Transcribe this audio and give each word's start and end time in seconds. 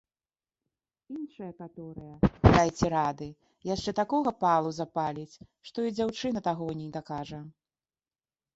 Іншая 1.17 1.49
каторая, 1.61 2.15
дайце 2.55 2.87
рады, 2.95 3.27
яшчэ 3.73 3.91
такога 4.01 4.29
палу 4.43 4.69
запаліць, 4.81 5.35
што 5.71 5.77
і 5.91 5.95
дзяўчына 6.01 6.39
таго 6.51 6.67
не 6.83 6.89
дакажа! 7.01 7.39